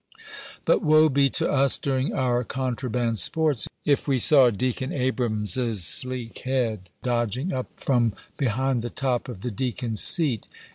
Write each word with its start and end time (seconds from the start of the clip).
But 0.65 0.81
woe 0.81 1.09
be 1.09 1.29
to 1.29 1.47
us 1.47 1.77
during 1.77 2.11
our 2.15 2.43
contraband 2.43 3.19
sports, 3.19 3.67
if 3.85 4.07
we 4.07 4.17
saw 4.17 4.49
Deacon 4.49 4.91
Abrams's 4.91 5.85
sleek 5.85 6.39
head 6.39 6.89
dodging 7.03 7.53
up 7.53 7.67
from 7.75 8.13
behind 8.35 8.81
the 8.81 8.89
top 8.89 9.29
of 9.29 9.41
the 9.41 9.51
deacon's 9.51 10.01
seat. 10.01 10.47